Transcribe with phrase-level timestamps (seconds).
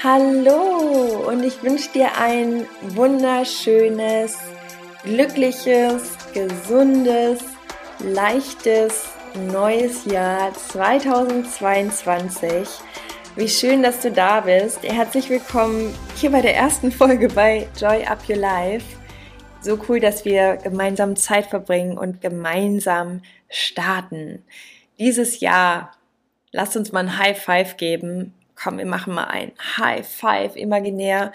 [0.00, 4.38] Hallo und ich wünsche dir ein wunderschönes,
[5.02, 7.40] glückliches, gesundes,
[7.98, 12.68] leichtes neues Jahr 2022.
[13.34, 14.84] Wie schön, dass du da bist.
[14.84, 18.86] Herzlich willkommen hier bei der ersten Folge bei Joy Up Your Life.
[19.60, 24.44] So cool, dass wir gemeinsam Zeit verbringen und gemeinsam starten.
[25.00, 25.90] Dieses Jahr,
[26.52, 31.32] lasst uns mal ein High Five geben komm, wir machen mal ein High Five imaginär.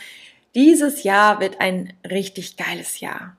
[0.56, 3.38] Dieses Jahr wird ein richtig geiles Jahr.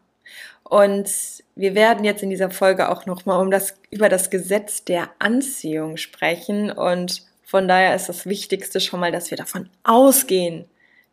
[0.63, 1.11] Und
[1.55, 5.97] wir werden jetzt in dieser Folge auch nochmal um das, über das Gesetz der Anziehung
[5.97, 6.71] sprechen.
[6.71, 10.65] Und von daher ist das Wichtigste schon mal, dass wir davon ausgehen,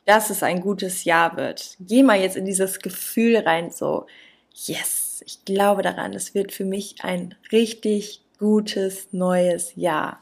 [0.05, 1.75] dass es ein gutes Jahr wird.
[1.80, 4.08] Geh mal jetzt in dieses Gefühl rein, so,
[4.53, 10.19] yes, ich glaube daran, es wird für mich ein richtig gutes neues Jahr.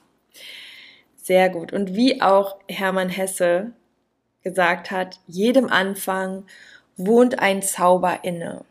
[1.30, 1.74] Sehr gut.
[1.74, 3.74] Und wie auch Hermann Hesse
[4.42, 6.46] gesagt hat, jedem Anfang
[6.98, 8.66] wohnt ein Zauber inne.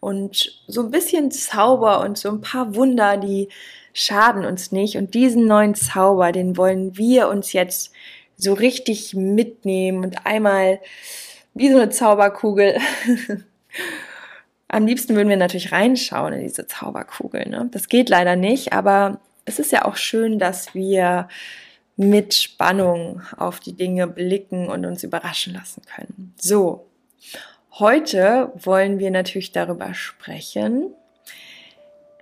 [0.00, 3.48] Und so ein bisschen Zauber und so ein paar Wunder, die
[3.92, 4.96] schaden uns nicht.
[4.96, 7.92] Und diesen neuen Zauber, den wollen wir uns jetzt
[8.36, 10.80] so richtig mitnehmen und einmal
[11.54, 12.76] wie so eine Zauberkugel.
[14.66, 17.48] Am liebsten würden wir natürlich reinschauen in diese Zauberkugel.
[17.48, 17.68] Ne?
[17.70, 21.28] Das geht leider nicht, aber es ist ja auch schön, dass wir
[21.96, 26.34] mit Spannung auf die Dinge blicken und uns überraschen lassen können.
[26.40, 26.90] So,
[27.78, 30.92] heute wollen wir natürlich darüber sprechen,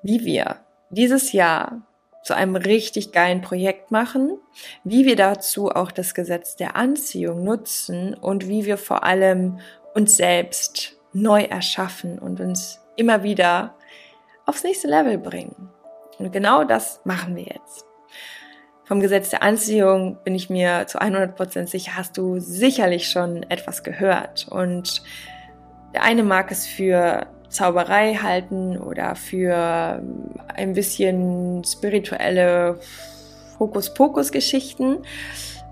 [0.02, 1.82] wie wir dieses Jahr
[2.22, 4.38] zu einem richtig geilen Projekt machen,
[4.84, 9.58] wie wir dazu auch das Gesetz der Anziehung nutzen und wie wir vor allem
[9.94, 13.74] uns selbst neu erschaffen und uns immer wieder
[14.46, 15.70] aufs nächste Level bringen.
[16.18, 17.91] Und genau das machen wir jetzt.
[18.92, 23.84] Vom Gesetz der Anziehung bin ich mir zu 100% sicher, hast du sicherlich schon etwas
[23.84, 24.46] gehört.
[24.50, 25.02] Und
[25.94, 30.02] der eine mag es für Zauberei halten oder für
[30.54, 32.80] ein bisschen spirituelle
[33.58, 34.98] Hokuspokus-Geschichten.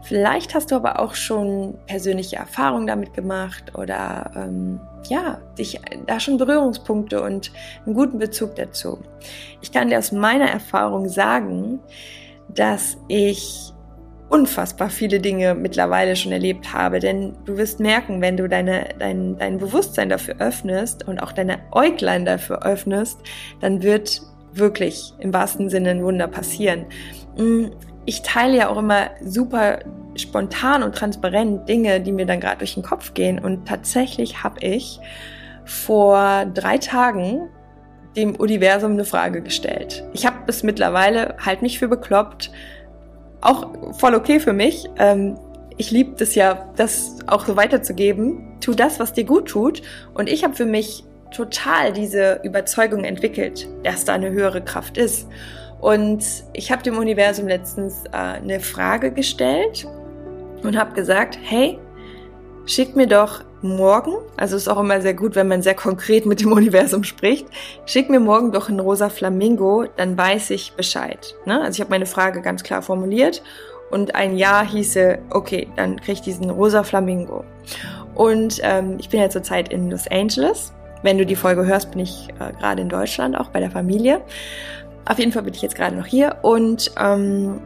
[0.03, 4.81] Vielleicht hast du aber auch schon persönliche Erfahrungen damit gemacht oder ähm,
[5.11, 7.53] ja, dich da schon Berührungspunkte und
[7.85, 8.99] einen guten Bezug dazu.
[9.61, 11.81] Ich kann dir aus meiner Erfahrung sagen,
[12.55, 13.73] dass ich
[14.31, 17.01] unfassbar viele Dinge mittlerweile schon erlebt habe.
[17.01, 21.59] Denn du wirst merken, wenn du deine, dein, dein Bewusstsein dafür öffnest und auch deine
[21.73, 23.19] Äuglein dafür öffnest,
[23.61, 24.23] dann wird
[24.53, 26.87] wirklich im wahrsten Sinne ein Wunder passieren.
[27.37, 27.67] Mm,
[28.07, 29.81] ich teile ja auch immer super
[30.17, 33.39] spontan und transparent Dinge, die mir dann gerade durch den Kopf gehen.
[33.39, 35.01] Und tatsächlich habe ich
[35.65, 37.49] vor drei Tagen
[38.17, 40.05] dem Universum eine Frage gestellt.
[40.13, 42.51] Ich habe es mittlerweile halt nicht für bekloppt,
[43.41, 44.89] auch voll okay für mich.
[44.99, 45.39] Ähm,
[45.77, 48.59] ich liebe das ja, das auch so weiterzugeben.
[48.61, 49.81] Tu das, was dir gut tut.
[50.13, 55.27] Und ich habe für mich total diese Überzeugung entwickelt, dass da eine höhere Kraft ist.
[55.81, 56.23] Und
[56.53, 59.87] ich habe dem Universum letztens äh, eine Frage gestellt
[60.63, 61.79] und habe gesagt, hey,
[62.67, 66.41] schick mir doch morgen, also ist auch immer sehr gut, wenn man sehr konkret mit
[66.41, 67.47] dem Universum spricht,
[67.87, 71.35] schick mir morgen doch ein rosa Flamingo, dann weiß ich Bescheid.
[71.45, 71.61] Ne?
[71.61, 73.43] Also ich habe meine Frage ganz klar formuliert
[73.91, 77.45] und ein Ja hieße, okay, dann kriege ich diesen rosa Flamingo.
[78.15, 80.73] Und ähm, ich bin ja zurzeit in Los Angeles.
[81.03, 84.21] Wenn du die Folge hörst, bin ich äh, gerade in Deutschland, auch bei der Familie.
[85.07, 87.61] Auf jeden Fall bin ich jetzt gerade noch hier und ähm,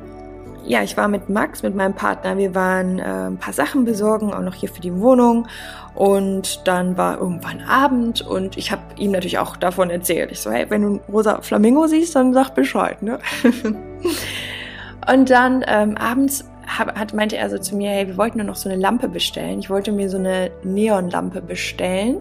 [0.67, 4.33] ja, ich war mit Max, mit meinem Partner, wir waren äh, ein paar Sachen besorgen,
[4.33, 5.47] auch noch hier für die Wohnung.
[5.95, 10.33] Und dann war irgendwann Abend und ich habe ihm natürlich auch davon erzählt.
[10.33, 13.19] Ich so, hey, wenn du einen rosa Flamingo siehst, dann sag Bescheid, ne?
[15.13, 18.47] und dann ähm, abends hab, hat, meinte er so zu mir, hey, wir wollten nur
[18.47, 19.61] noch so eine Lampe bestellen.
[19.61, 22.17] Ich wollte mir so eine Neonlampe bestellen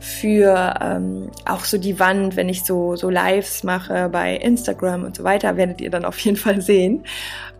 [0.00, 5.16] für ähm, auch so die Wand, wenn ich so, so Lives mache bei Instagram und
[5.16, 7.04] so weiter, werdet ihr dann auf jeden Fall sehen.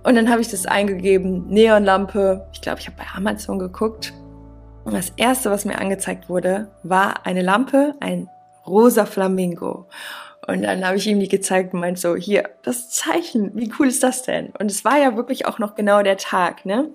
[0.05, 2.47] Und dann habe ich das eingegeben, Neonlampe.
[2.53, 4.13] Ich glaube, ich habe bei Amazon geguckt.
[4.85, 8.29] Und das erste, was mir angezeigt wurde, war eine Lampe, ein
[8.67, 9.87] rosa Flamingo.
[10.47, 13.89] Und dann habe ich ihm die gezeigt und meinte so, hier, das Zeichen, wie cool
[13.89, 14.51] ist das denn?
[14.59, 16.89] Und es war ja wirklich auch noch genau der Tag, ne?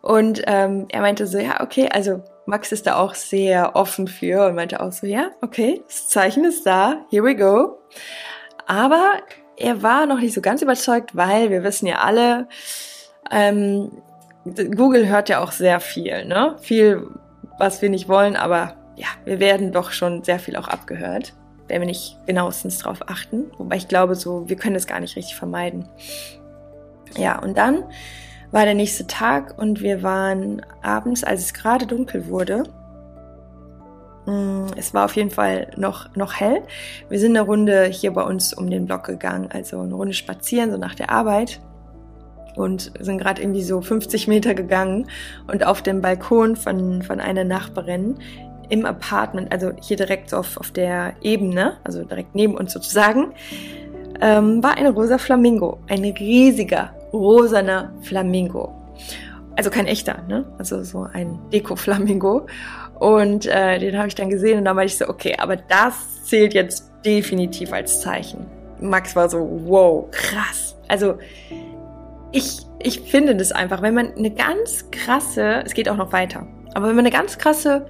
[0.00, 4.46] Und ähm, er meinte so, ja, okay, also Max ist da auch sehr offen für
[4.46, 7.78] und meinte auch so, ja, okay, das Zeichen ist da, here we go.
[8.66, 9.18] Aber
[9.56, 12.48] er war noch nicht so ganz überzeugt, weil wir wissen ja alle,
[13.30, 13.90] ähm,
[14.44, 16.56] Google hört ja auch sehr viel, ne?
[16.60, 17.08] Viel,
[17.58, 21.34] was wir nicht wollen, aber ja, wir werden doch schon sehr viel auch abgehört,
[21.66, 23.50] wenn wir nicht genauestens drauf achten.
[23.58, 25.88] Wobei ich glaube, so, wir können das gar nicht richtig vermeiden.
[27.16, 27.84] Ja, und dann
[28.56, 32.62] war der nächste Tag und wir waren abends, als es gerade dunkel wurde.
[34.24, 36.62] Mm, es war auf jeden Fall noch, noch hell.
[37.10, 40.70] Wir sind eine Runde hier bei uns um den Block gegangen, also eine Runde spazieren,
[40.70, 41.60] so nach der Arbeit.
[42.54, 45.06] Und sind gerade irgendwie so 50 Meter gegangen
[45.48, 48.14] und auf dem Balkon von, von einer Nachbarin
[48.70, 53.34] im Apartment, also hier direkt auf, auf der Ebene, also direkt neben uns sozusagen,
[54.22, 55.78] ähm, war ein rosa Flamingo.
[55.88, 58.74] Ein riesiger, rosaner Flamingo.
[59.56, 60.44] Also kein echter, ne?
[60.58, 62.46] Also so ein Deko-Flamingo.
[62.98, 66.24] Und äh, den habe ich dann gesehen und dann meinte ich so, okay, aber das
[66.24, 68.46] zählt jetzt definitiv als Zeichen.
[68.80, 70.76] Max war so, wow, krass.
[70.88, 71.18] Also
[72.32, 76.46] ich, ich finde das einfach, wenn man eine ganz krasse, es geht auch noch weiter,
[76.74, 77.86] aber wenn man eine ganz krasse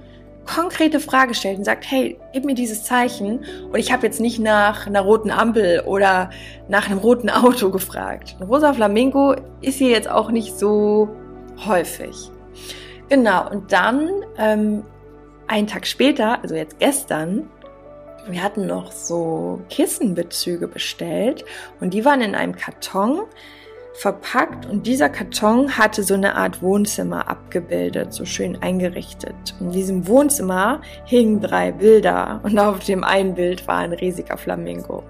[0.47, 4.39] konkrete Frage stellt und sagt, hey, gib mir dieses Zeichen und ich habe jetzt nicht
[4.39, 6.29] nach einer roten Ampel oder
[6.67, 8.35] nach einem roten Auto gefragt.
[8.39, 11.09] Ein rosa Flamingo ist hier jetzt auch nicht so
[11.65, 12.31] häufig.
[13.09, 14.83] Genau, und dann ähm,
[15.47, 17.49] einen Tag später, also jetzt gestern,
[18.27, 21.45] wir hatten noch so Kissenbezüge bestellt
[21.79, 23.21] und die waren in einem Karton
[23.97, 29.55] verpackt und dieser Karton hatte so eine Art Wohnzimmer abgebildet, so schön eingerichtet.
[29.59, 35.03] In diesem Wohnzimmer hingen drei Bilder und auf dem einen Bild war ein riesiger Flamingo.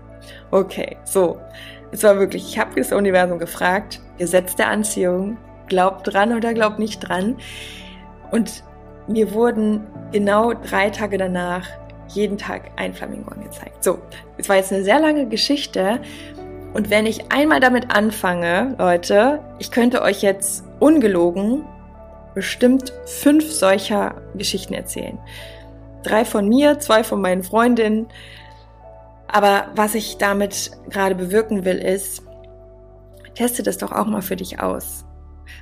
[0.52, 1.38] Okay, so.
[1.92, 5.38] Es war wirklich, ich habe das Universum gefragt, Gesetz der Anziehung,
[5.68, 7.36] glaubt dran oder glaubt nicht dran.
[8.32, 8.64] Und
[9.08, 11.68] mir wurden genau drei Tage danach
[12.08, 13.84] jeden Tag ein Flamingo angezeigt.
[13.84, 14.00] So,
[14.38, 16.00] es war jetzt eine sehr lange Geschichte
[16.74, 21.66] und wenn ich einmal damit anfange, Leute, ich könnte euch jetzt ungelogen
[22.36, 25.18] bestimmt fünf solcher Geschichten erzählen.
[26.04, 28.08] Drei von mir, zwei von meinen Freundinnen.
[29.28, 32.22] Aber was ich damit gerade bewirken will, ist,
[33.34, 35.04] teste das doch auch mal für dich aus.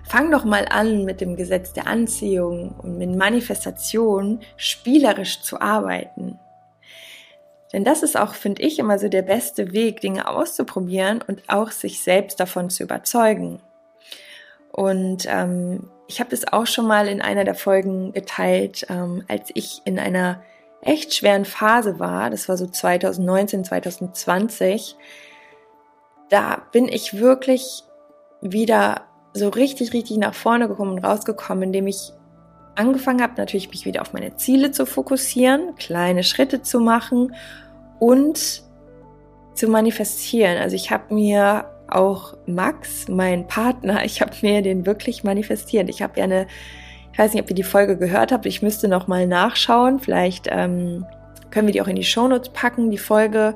[0.03, 6.39] Fang doch mal an, mit dem Gesetz der Anziehung und mit Manifestation spielerisch zu arbeiten.
[7.75, 11.71] Denn das ist auch, finde ich, immer so der beste Weg, Dinge auszuprobieren und auch
[11.71, 13.59] sich selbst davon zu überzeugen.
[14.71, 19.49] Und ähm, ich habe das auch schon mal in einer der Folgen geteilt, ähm, als
[19.55, 20.41] ich in einer
[20.79, 22.29] echt schweren Phase war.
[22.29, 24.95] Das war so 2019, 2020.
[26.29, 27.83] Da bin ich wirklich
[28.39, 29.01] wieder
[29.33, 32.13] so richtig, richtig nach vorne gekommen und rausgekommen, indem ich
[32.75, 37.33] angefangen habe, natürlich mich wieder auf meine Ziele zu fokussieren, kleine Schritte zu machen
[37.99, 38.63] und
[39.53, 40.57] zu manifestieren.
[40.57, 45.89] Also ich habe mir auch Max, mein Partner, ich habe mir den wirklich manifestiert.
[45.89, 46.47] Ich habe ja eine,
[47.11, 49.99] ich weiß nicht, ob ihr die Folge gehört habt, ich müsste noch mal nachschauen.
[49.99, 51.05] Vielleicht ähm,
[51.51, 53.55] können wir die auch in die Shownotes packen, die Folge,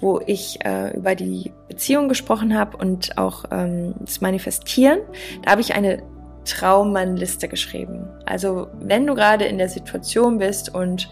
[0.00, 5.00] wo ich äh, über die Beziehung gesprochen habe und auch ähm, das Manifestieren.
[5.42, 6.02] Da habe ich eine
[6.44, 8.08] Traummannliste geschrieben.
[8.24, 11.10] Also wenn du gerade in der Situation bist und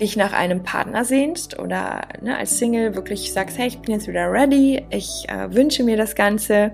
[0.00, 4.08] dich nach einem Partner sehnst oder ne, als Single wirklich sagst, hey, ich bin jetzt
[4.08, 6.72] wieder ready, ich äh, wünsche mir das Ganze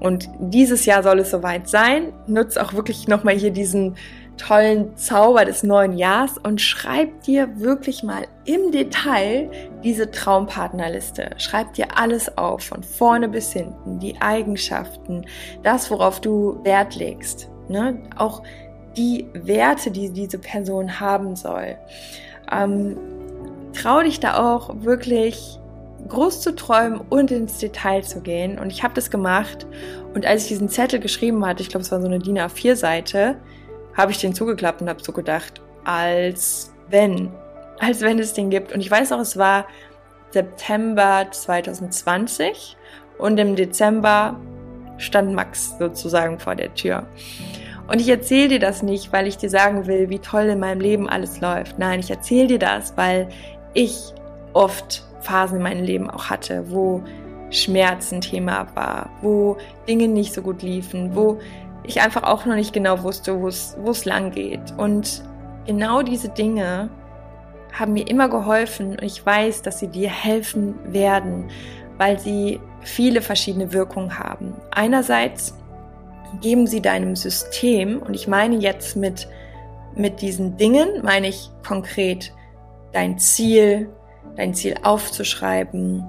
[0.00, 3.96] und dieses Jahr soll es soweit sein, nutze auch wirklich nochmal hier diesen
[4.36, 9.50] tollen Zauber des neuen Jahres und schreib dir wirklich mal im Detail
[9.82, 11.30] diese Traumpartnerliste.
[11.38, 15.24] Schreib dir alles auf, von vorne bis hinten, die Eigenschaften,
[15.62, 18.02] das, worauf du Wert legst, ne?
[18.16, 18.42] auch
[18.96, 21.76] die Werte, die diese Person haben soll.
[22.50, 22.96] Ähm,
[23.72, 25.58] trau dich da auch wirklich
[26.08, 28.58] groß zu träumen und ins Detail zu gehen.
[28.58, 29.66] Und ich habe das gemacht.
[30.14, 33.36] Und als ich diesen Zettel geschrieben hatte, ich glaube, es war so eine DIN A4-Seite,
[33.96, 37.30] habe ich den zugeklappt und habe so gedacht, als wenn,
[37.78, 38.72] als wenn es den gibt.
[38.72, 39.66] Und ich weiß auch, es war
[40.30, 42.76] September 2020
[43.18, 44.38] und im Dezember
[44.98, 47.06] stand Max sozusagen vor der Tür.
[47.86, 50.80] Und ich erzähle dir das nicht, weil ich dir sagen will, wie toll in meinem
[50.80, 51.78] Leben alles läuft.
[51.78, 53.28] Nein, ich erzähle dir das, weil
[53.74, 54.14] ich
[54.54, 57.02] oft Phasen in meinem Leben auch hatte, wo
[57.50, 61.38] Schmerzen Thema war, wo Dinge nicht so gut liefen, wo
[61.84, 64.72] ich einfach auch noch nicht genau wusste, wo es, wo es lang geht.
[64.76, 65.22] Und
[65.66, 66.88] genau diese Dinge
[67.78, 71.50] haben mir immer geholfen und ich weiß, dass sie dir helfen werden,
[71.98, 74.54] weil sie viele verschiedene Wirkungen haben.
[74.70, 75.54] Einerseits
[76.40, 79.28] geben sie deinem System, und ich meine jetzt mit,
[79.94, 82.32] mit diesen Dingen, meine ich konkret
[82.92, 83.90] dein Ziel,
[84.36, 86.04] dein Ziel aufzuschreiben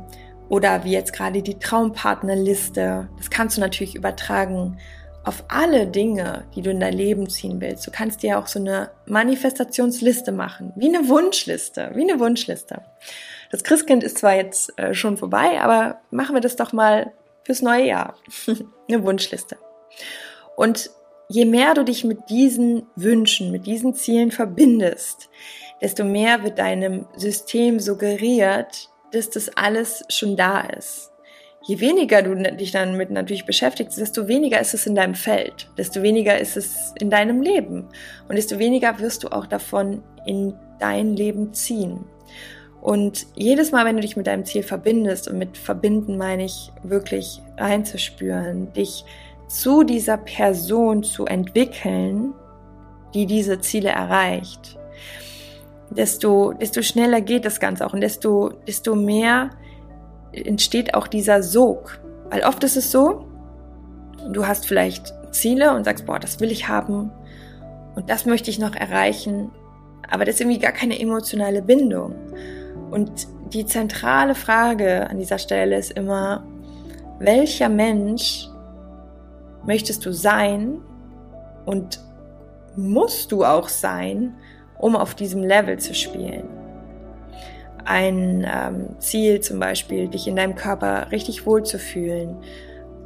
[0.50, 3.10] oder wie jetzt gerade die Traumpartnerliste.
[3.18, 4.78] Das kannst du natürlich übertragen
[5.24, 7.86] auf alle Dinge, die du in dein Leben ziehen willst.
[7.86, 12.82] Du kannst dir auch so eine Manifestationsliste machen, wie eine Wunschliste, wie eine Wunschliste.
[13.52, 17.12] Das Christkind ist zwar jetzt äh, schon vorbei, aber machen wir das doch mal
[17.44, 18.16] fürs neue Jahr.
[18.88, 19.58] eine Wunschliste.
[20.56, 20.90] Und
[21.28, 25.30] je mehr du dich mit diesen Wünschen, mit diesen Zielen verbindest,
[25.82, 31.12] desto mehr wird deinem System suggeriert, dass das alles schon da ist.
[31.68, 35.68] Je weniger du dich dann mit natürlich beschäftigst, desto weniger ist es in deinem Feld,
[35.78, 37.88] desto weniger ist es in deinem Leben
[38.30, 42.06] und desto weniger wirst du auch davon in dein Leben ziehen.
[42.82, 46.72] Und jedes Mal, wenn du dich mit deinem Ziel verbindest, und mit verbinden meine ich
[46.84, 49.06] wirklich reinzuspüren, dich
[49.48, 52.34] zu dieser Person zu entwickeln,
[53.14, 54.78] die diese Ziele erreicht,
[55.90, 59.52] desto, desto schneller geht das Ganze auch und desto, desto mehr
[60.32, 62.00] entsteht auch dieser Sog.
[62.30, 63.26] Weil oft ist es so,
[64.32, 67.12] du hast vielleicht Ziele und sagst, boah, das will ich haben
[67.96, 69.52] und das möchte ich noch erreichen,
[70.10, 72.16] aber das ist irgendwie gar keine emotionale Bindung.
[72.92, 76.44] Und die zentrale Frage an dieser Stelle ist immer,
[77.20, 78.48] welcher Mensch
[79.66, 80.80] möchtest du sein
[81.66, 82.00] und
[82.76, 84.36] musst du auch sein,
[84.78, 86.48] um auf diesem Level zu spielen?
[87.86, 92.38] Ein ähm, Ziel zum Beispiel, dich in deinem Körper richtig wohl zu fühlen,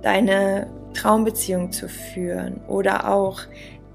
[0.01, 3.41] deine Traumbeziehung zu führen oder auch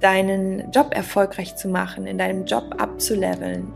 [0.00, 3.72] deinen Job erfolgreich zu machen, in deinem Job abzuleveln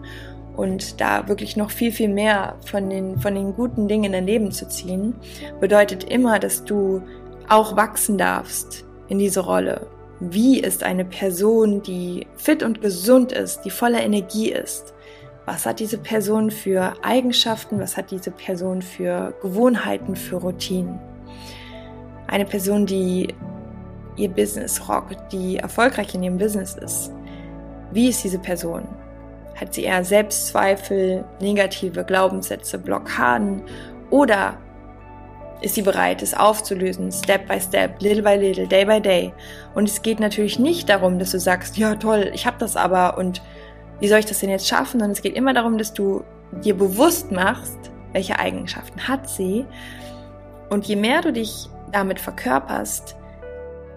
[0.58, 4.26] und da wirklich noch viel, viel mehr von den, von den guten Dingen in dein
[4.26, 5.14] Leben zu ziehen,
[5.60, 7.00] bedeutet immer, dass du
[7.48, 9.86] auch wachsen darfst in diese Rolle.
[10.20, 14.94] Wie ist eine Person, die fit und gesund ist, die voller Energie ist?
[15.46, 17.80] Was hat diese Person für Eigenschaften?
[17.80, 20.98] Was hat diese Person für Gewohnheiten, für Routinen?
[22.26, 23.34] Eine Person, die
[24.16, 27.12] ihr Business rockt, die erfolgreich in ihrem Business ist.
[27.92, 28.86] Wie ist diese Person?
[29.58, 33.62] Hat sie eher Selbstzweifel, negative Glaubenssätze, Blockaden
[34.10, 34.58] oder
[35.60, 39.32] ist sie bereit, es aufzulösen, Step by Step, little by little, day by day.
[39.74, 43.18] Und es geht natürlich nicht darum, dass du sagst, ja toll, ich habe das aber
[43.18, 43.42] und
[44.00, 46.22] wie soll ich das denn jetzt schaffen, sondern es geht immer darum, dass du
[46.64, 47.78] dir bewusst machst,
[48.12, 49.66] welche Eigenschaften hat sie.
[50.70, 53.16] Und je mehr du dich damit verkörperst,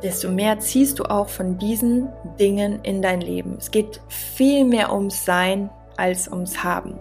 [0.01, 3.55] desto mehr ziehst du auch von diesen Dingen in dein Leben.
[3.59, 6.95] Es geht viel mehr ums Sein als ums Haben.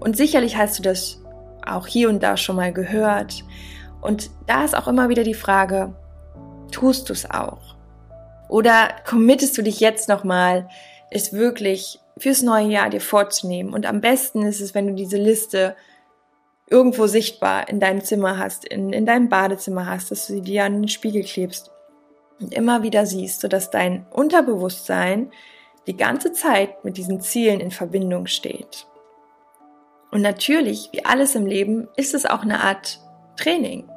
[0.00, 1.22] Und sicherlich hast du das
[1.64, 3.44] auch hier und da schon mal gehört.
[4.06, 5.92] Und da ist auch immer wieder die Frage,
[6.70, 7.74] tust du es auch?
[8.48, 10.68] Oder committest du dich jetzt nochmal,
[11.10, 13.74] es wirklich fürs neue Jahr dir vorzunehmen?
[13.74, 15.74] Und am besten ist es, wenn du diese Liste
[16.70, 20.64] irgendwo sichtbar in deinem Zimmer hast, in, in deinem Badezimmer hast, dass du sie dir
[20.64, 21.72] an den Spiegel klebst
[22.40, 25.32] und immer wieder siehst, sodass dein Unterbewusstsein
[25.88, 28.86] die ganze Zeit mit diesen Zielen in Verbindung steht.
[30.12, 33.00] Und natürlich, wie alles im Leben, ist es auch eine Art
[33.36, 33.88] Training.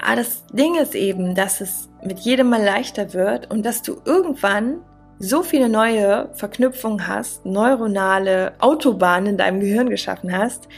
[0.00, 4.00] Aber das Ding ist eben, dass es mit jedem Mal leichter wird und dass du
[4.04, 4.80] irgendwann
[5.18, 10.68] so viele neue Verknüpfungen hast, neuronale Autobahnen in deinem Gehirn geschaffen hast,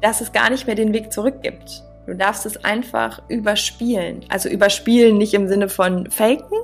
[0.00, 1.82] dass es gar nicht mehr den Weg zurück gibt.
[2.06, 4.24] Du darfst es einfach überspielen.
[4.28, 6.58] Also überspielen nicht im Sinne von faken,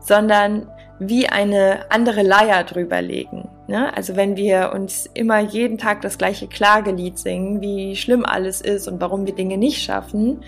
[0.00, 3.48] sondern wie eine andere Leier drüberlegen.
[3.66, 3.94] Ne?
[3.94, 8.88] Also wenn wir uns immer jeden Tag das gleiche Klagelied singen, wie schlimm alles ist
[8.88, 10.40] und warum wir Dinge nicht schaffen,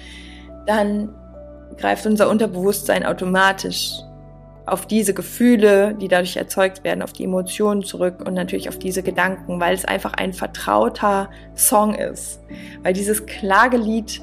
[0.67, 1.15] dann
[1.77, 3.93] greift unser Unterbewusstsein automatisch
[4.67, 9.03] auf diese Gefühle, die dadurch erzeugt werden, auf die Emotionen zurück und natürlich auf diese
[9.03, 12.41] Gedanken, weil es einfach ein vertrauter Song ist.
[12.83, 14.21] Weil dieses Klagelied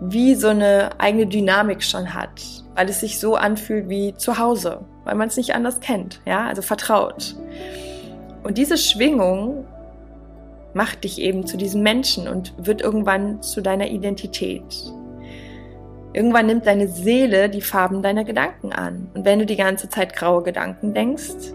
[0.00, 2.42] wie so eine eigene Dynamik schon hat,
[2.74, 6.46] weil es sich so anfühlt wie zu Hause, weil man es nicht anders kennt, ja,
[6.46, 7.36] also vertraut.
[8.42, 9.64] Und diese Schwingung
[10.74, 14.64] macht dich eben zu diesem Menschen und wird irgendwann zu deiner Identität.
[16.14, 19.10] Irgendwann nimmt deine Seele die Farben deiner Gedanken an.
[19.14, 21.52] Und wenn du die ganze Zeit graue Gedanken denkst,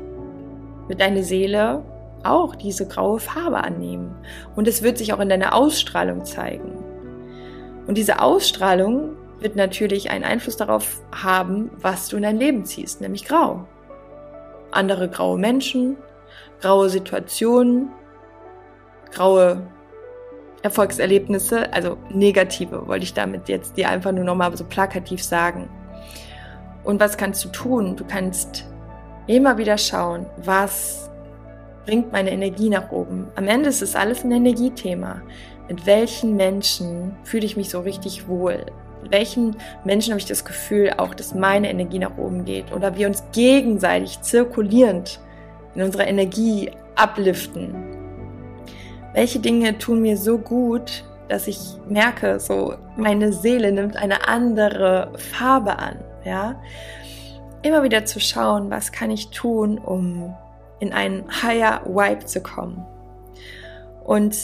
[0.87, 1.81] wird deine Seele
[2.23, 4.13] auch diese graue Farbe annehmen.
[4.57, 6.83] Und es wird sich auch in deiner Ausstrahlung zeigen.
[7.87, 12.99] Und diese Ausstrahlung wird natürlich einen Einfluss darauf haben, was du in dein Leben ziehst,
[12.99, 13.65] nämlich grau.
[14.71, 15.95] Andere graue Menschen,
[16.59, 17.89] graue Situationen,
[19.11, 19.65] graue
[20.61, 25.69] Erfolgserlebnisse, also negative, wollte ich damit jetzt dir einfach nur nochmal so plakativ sagen.
[26.83, 27.95] Und was kannst du tun?
[27.95, 28.65] Du kannst
[29.27, 31.09] immer wieder schauen, was
[31.85, 33.27] bringt meine Energie nach oben.
[33.35, 35.21] Am Ende ist es alles ein Energiethema
[35.69, 38.65] mit welchen Menschen fühle ich mich so richtig wohl?
[39.03, 42.97] Mit welchen Menschen habe ich das Gefühl auch, dass meine Energie nach oben geht oder
[42.97, 45.19] wir uns gegenseitig zirkulierend
[45.75, 47.98] in unserer Energie abliften?
[49.13, 55.11] Welche Dinge tun mir so gut, dass ich merke, so meine Seele nimmt eine andere
[55.17, 55.97] Farbe an?
[56.25, 56.61] ja.
[57.61, 60.35] Immer wieder zu schauen, was kann ich tun, um
[60.79, 62.85] in einen higher Vibe zu kommen.
[64.05, 64.35] Und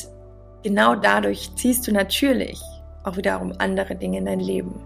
[0.64, 2.62] genau dadurch ziehst du natürlich
[3.04, 4.84] auch wiederum andere Dinge in dein Leben.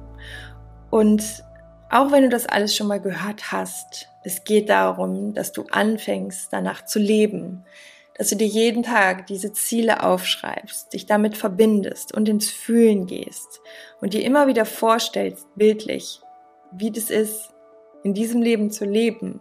[0.91, 1.43] Und
[1.89, 6.53] auch wenn du das alles schon mal gehört hast, es geht darum, dass du anfängst,
[6.53, 7.63] danach zu leben,
[8.19, 13.61] dass du dir jeden Tag diese Ziele aufschreibst, dich damit verbindest und ins Fühlen gehst
[14.01, 16.19] und dir immer wieder vorstellst, bildlich,
[16.73, 17.53] wie das ist,
[18.03, 19.39] in diesem Leben zu leben,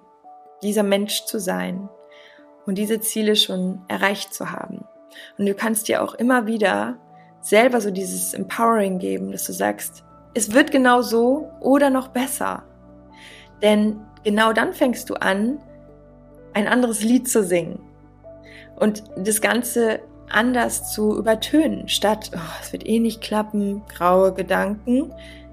[0.62, 1.88] dieser Mensch zu sein
[2.66, 4.84] und diese Ziele schon erreicht zu haben.
[5.38, 6.98] Und du kannst dir auch immer wieder
[7.40, 10.04] selber so dieses Empowering geben, dass du sagst,
[10.34, 12.62] es wird genau so oder noch besser.
[13.60, 15.58] Denn genau dann fängst du an,
[16.54, 17.87] ein anderes Lied zu singen
[18.78, 25.12] und das Ganze anders zu übertönen, statt, oh, es wird eh nicht klappen, graue Gedanken.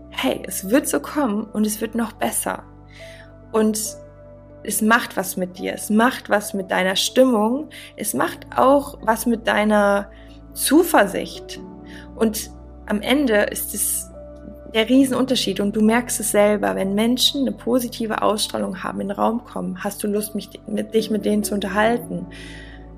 [0.10, 2.64] Hey, es wird so kommen und es wird noch besser.
[3.52, 3.80] Und
[4.64, 9.26] es macht was mit dir, es macht was mit deiner Stimmung, es macht auch was
[9.26, 10.10] mit deiner
[10.54, 11.60] Zuversicht.
[12.16, 12.50] Und
[12.88, 14.10] am Ende ist es
[14.74, 19.18] der Riesenunterschied und du merkst es selber, wenn Menschen eine positive Ausstrahlung haben, in den
[19.18, 22.28] Raum kommen, hast du Lust, mich, mit, dich mit denen zu unterhalten.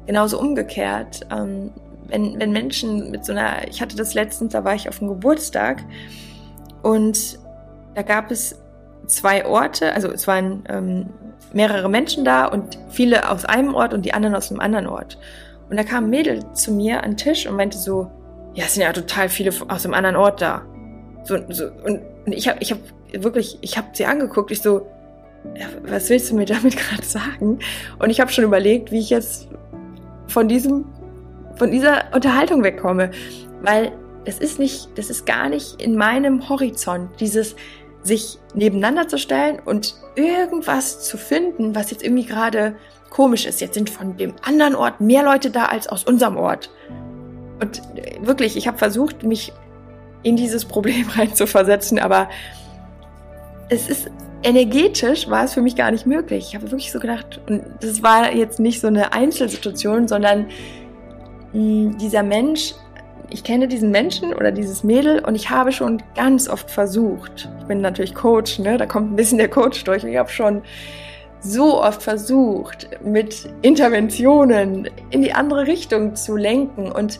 [0.07, 1.71] Genauso umgekehrt, ähm,
[2.07, 5.09] wenn, wenn Menschen mit so einer, ich hatte das letztens, da war ich auf dem
[5.09, 5.83] Geburtstag
[6.81, 7.39] und
[7.93, 8.57] da gab es
[9.07, 11.07] zwei Orte, also es waren ähm,
[11.53, 15.17] mehrere Menschen da und viele aus einem Ort und die anderen aus einem anderen Ort.
[15.69, 18.09] Und da kam ein Mädel zu mir an den Tisch und meinte so,
[18.53, 20.63] ja, es sind ja total viele aus einem anderen Ort da.
[21.23, 22.79] So, so, und, ich habe ich hab
[23.13, 24.87] wirklich, ich habe sie angeguckt, ich so,
[25.83, 27.59] was willst du mir damit gerade sagen?
[27.99, 29.47] Und ich habe schon überlegt, wie ich jetzt
[30.27, 30.85] von diesem,
[31.55, 33.11] von dieser Unterhaltung wegkomme,
[33.61, 33.91] weil
[34.25, 37.55] es ist nicht, das ist gar nicht in meinem Horizont, dieses
[38.03, 42.75] sich nebeneinander zu stellen und irgendwas zu finden, was jetzt irgendwie gerade
[43.09, 43.61] komisch ist.
[43.61, 46.69] Jetzt sind von dem anderen Ort mehr Leute da als aus unserem Ort.
[47.59, 47.81] Und
[48.21, 49.53] wirklich, ich habe versucht, mich
[50.23, 52.29] in dieses Problem reinzuversetzen, aber
[53.69, 54.09] es ist
[54.43, 56.47] energetisch war es für mich gar nicht möglich.
[56.49, 60.47] Ich habe wirklich so gedacht, und das war jetzt nicht so eine Einzelsituation, sondern
[61.53, 62.73] mh, hm, dieser Mensch,
[63.29, 67.49] ich kenne diesen Menschen oder dieses Mädel und ich habe schon ganz oft versucht.
[67.59, 68.77] Ich bin natürlich Coach, ne?
[68.77, 70.03] Da kommt ein bisschen der Coach durch.
[70.03, 70.61] Und ich habe schon
[71.41, 77.19] so oft versucht, mit Interventionen in die andere Richtung zu lenken und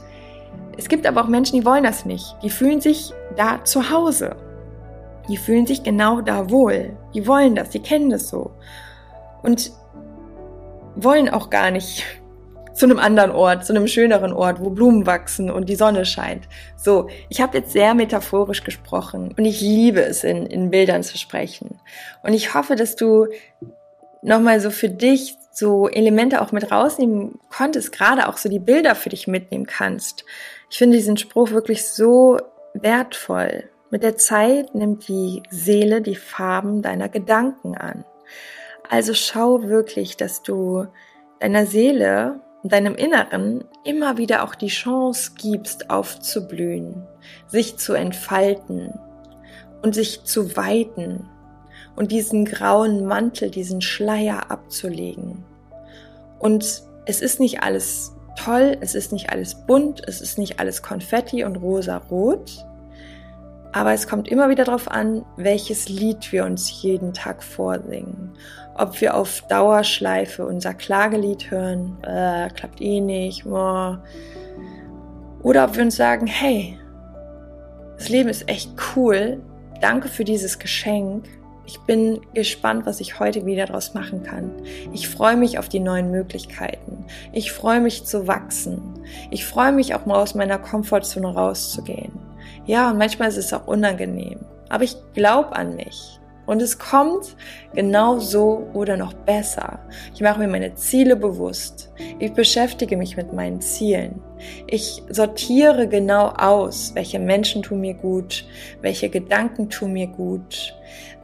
[0.77, 2.35] es gibt aber auch Menschen, die wollen das nicht.
[2.43, 4.35] Die fühlen sich da zu Hause.
[5.27, 6.91] Die fühlen sich genau da wohl.
[7.17, 8.51] Die wollen das, die kennen das so.
[9.41, 9.71] Und
[10.95, 12.05] wollen auch gar nicht
[12.73, 16.47] zu einem anderen Ort, zu einem schöneren Ort, wo Blumen wachsen und die Sonne scheint.
[16.75, 21.17] So, ich habe jetzt sehr metaphorisch gesprochen und ich liebe es, in, in Bildern zu
[21.17, 21.79] sprechen.
[22.21, 23.25] Und ich hoffe, dass du
[24.21, 28.93] nochmal so für dich so Elemente auch mit rausnehmen konntest, gerade auch so die Bilder
[28.93, 30.23] für dich mitnehmen kannst.
[30.69, 32.37] Ich finde diesen Spruch wirklich so
[32.75, 33.71] wertvoll.
[33.89, 38.03] Mit der Zeit nimmt die Seele die Farben deiner Gedanken an.
[38.89, 40.87] Also schau wirklich, dass du
[41.39, 47.07] deiner Seele deinem Inneren immer wieder auch die Chance gibst, aufzublühen,
[47.47, 48.99] sich zu entfalten
[49.81, 51.29] und sich zu weiten
[51.95, 55.45] und diesen grauen Mantel, diesen Schleier abzulegen.
[56.39, 60.83] Und es ist nicht alles toll, es ist nicht alles bunt, es ist nicht alles
[60.83, 62.66] Konfetti und rosa-rot,
[63.73, 68.31] aber es kommt immer wieder darauf an, welches Lied wir uns jeden Tag vorsingen.
[68.75, 73.97] Ob wir auf Dauerschleife unser Klagelied hören, äh, klappt eh nicht, oh.
[75.41, 76.79] oder ob wir uns sagen, hey,
[77.97, 79.41] das Leben ist echt cool,
[79.81, 81.25] danke für dieses Geschenk
[81.67, 84.51] ich bin gespannt, was ich heute wieder daraus machen kann.
[84.93, 87.05] Ich freue mich auf die neuen Möglichkeiten.
[87.33, 88.81] Ich freue mich zu wachsen.
[89.31, 92.13] Ich freue mich auch mal aus meiner Komfortzone rauszugehen.
[92.67, 94.39] Ja, und manchmal ist es auch unangenehm.
[94.69, 96.19] Aber ich glaube an mich.
[96.45, 97.35] Und es kommt
[97.73, 99.79] genau so oder noch besser.
[100.13, 101.91] Ich mache mir meine Ziele bewusst.
[102.19, 104.21] Ich beschäftige mich mit meinen Zielen.
[104.65, 108.45] Ich sortiere genau aus, welche Menschen tun mir gut,
[108.81, 110.73] welche Gedanken tun mir gut,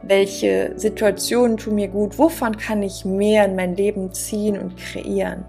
[0.02, 5.46] welche Situationen tun mir gut, wovon kann ich mehr in mein Leben ziehen und kreieren.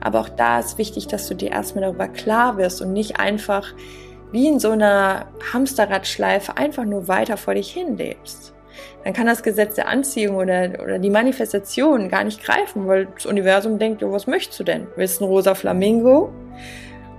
[0.00, 3.72] Aber auch da ist wichtig, dass du dir erstmal darüber klar wirst und nicht einfach
[4.34, 8.52] wie in so einer Hamsterradschleife einfach nur weiter vor dich hin lebst.
[9.04, 13.26] Dann kann das Gesetz der Anziehung oder, oder die Manifestation gar nicht greifen, weil das
[13.26, 14.88] Universum denkt, oh, was möchtest du denn?
[14.96, 16.32] Willst du einen rosa Flamingo?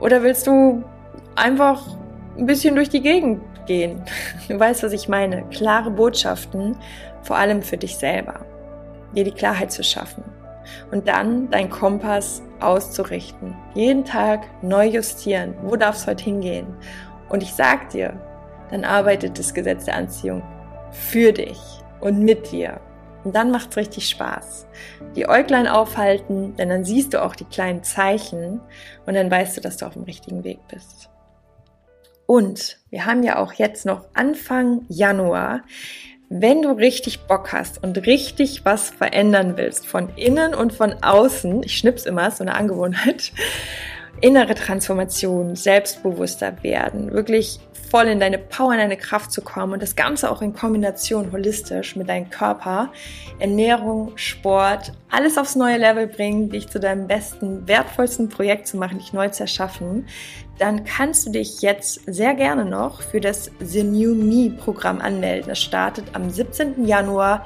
[0.01, 0.83] Oder willst du
[1.35, 1.81] einfach
[2.37, 4.01] ein bisschen durch die Gegend gehen.
[4.47, 5.43] Du weißt, was ich meine.
[5.49, 6.77] Klare Botschaften,
[7.23, 8.45] vor allem für dich selber.
[9.15, 10.23] Dir die Klarheit zu schaffen.
[10.91, 13.55] Und dann dein Kompass auszurichten.
[13.73, 15.55] Jeden Tag neu justieren.
[15.63, 16.67] Wo darf es heute hingehen?
[17.29, 18.19] Und ich sag dir,
[18.69, 20.43] dann arbeitet das Gesetz der Anziehung
[20.91, 21.59] für dich
[22.01, 22.79] und mit dir.
[23.23, 24.67] Und dann macht's richtig Spaß.
[25.15, 28.61] Die Äuglein aufhalten, denn dann siehst du auch die kleinen Zeichen
[29.05, 31.09] und dann weißt du, dass du auf dem richtigen Weg bist.
[32.27, 35.61] Und wir haben ja auch jetzt noch Anfang Januar.
[36.29, 41.61] Wenn du richtig Bock hast und richtig was verändern willst, von innen und von außen,
[41.63, 43.31] ich schnips immer, so eine Angewohnheit,
[44.21, 49.81] innere Transformation, selbstbewusster werden, wirklich voll in deine Power, in deine Kraft zu kommen und
[49.81, 52.91] das Ganze auch in Kombination holistisch mit deinem Körper,
[53.39, 58.97] Ernährung, Sport, alles aufs neue Level bringen, dich zu deinem besten, wertvollsten Projekt zu machen,
[58.97, 60.07] dich neu zu erschaffen,
[60.57, 65.49] dann kannst du dich jetzt sehr gerne noch für das The New Me Programm anmelden.
[65.49, 66.85] Das startet am 17.
[66.85, 67.45] Januar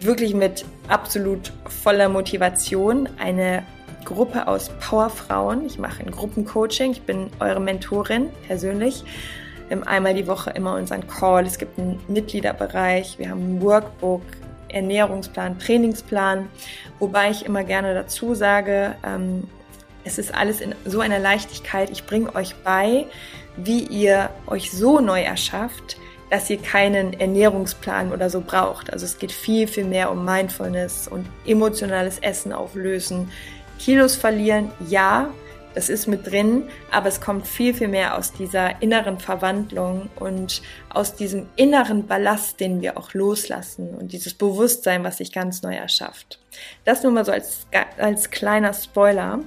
[0.00, 3.08] wirklich mit absolut voller Motivation.
[3.18, 3.64] Eine
[4.04, 5.66] Gruppe aus Powerfrauen.
[5.66, 6.92] Ich mache ein Gruppencoaching.
[6.92, 9.04] Ich bin eure Mentorin persönlich
[9.86, 11.46] einmal die Woche immer unseren Call.
[11.46, 14.22] Es gibt einen Mitgliederbereich, wir haben ein Workbook,
[14.68, 16.48] Ernährungsplan, Trainingsplan,
[16.98, 19.44] wobei ich immer gerne dazu sage, ähm,
[20.04, 21.90] es ist alles in so einer Leichtigkeit.
[21.90, 23.06] Ich bringe euch bei,
[23.56, 25.96] wie ihr euch so neu erschafft,
[26.30, 28.92] dass ihr keinen Ernährungsplan oder so braucht.
[28.92, 33.30] Also es geht viel, viel mehr um Mindfulness und emotionales Essen auflösen.
[33.82, 35.32] Kilos verlieren, ja,
[35.74, 40.62] das ist mit drin, aber es kommt viel, viel mehr aus dieser inneren Verwandlung und
[40.90, 45.74] aus diesem inneren Ballast, den wir auch loslassen und dieses Bewusstsein, was sich ganz neu
[45.74, 46.38] erschafft.
[46.84, 47.66] Das nur mal so als,
[47.98, 49.40] als kleiner Spoiler.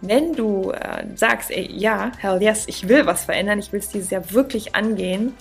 [0.00, 3.88] Wenn du äh, sagst, ey, ja, hell yes, ich will was verändern, ich will es
[3.88, 5.34] dieses Jahr wirklich angehen,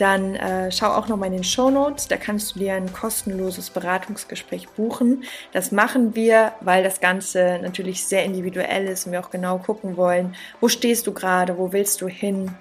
[0.00, 2.08] dann äh, schau auch noch mal in den Show Notes.
[2.08, 5.24] Da kannst du dir ein kostenloses Beratungsgespräch buchen.
[5.52, 9.96] Das machen wir, weil das Ganze natürlich sehr individuell ist und wir auch genau gucken
[9.96, 12.54] wollen, wo stehst du gerade, wo willst du hin.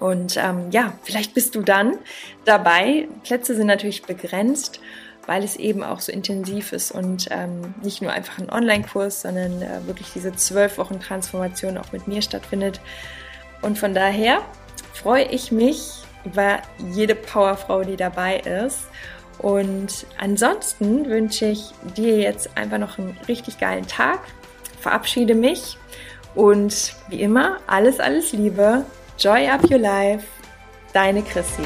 [0.00, 1.98] Und ähm, ja, vielleicht bist du dann
[2.44, 3.08] dabei.
[3.22, 4.80] Plätze sind natürlich begrenzt,
[5.26, 9.62] weil es eben auch so intensiv ist und ähm, nicht nur einfach ein Online-Kurs, sondern
[9.62, 12.80] äh, wirklich diese zwölf Wochen Transformation auch mit mir stattfindet.
[13.62, 14.42] Und von daher
[14.92, 16.58] freue ich mich, über
[16.92, 18.84] jede Powerfrau, die dabei ist.
[19.38, 24.20] Und ansonsten wünsche ich dir jetzt einfach noch einen richtig geilen Tag.
[24.80, 25.78] Verabschiede mich
[26.34, 28.84] und wie immer alles, alles Liebe.
[29.18, 30.26] Joy up your life.
[30.92, 31.64] Deine Chrissy.